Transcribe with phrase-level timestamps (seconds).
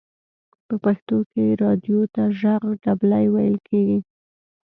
[0.67, 3.99] په پښتو کې رادیو ته ژغ ډبلی ویل کیږی.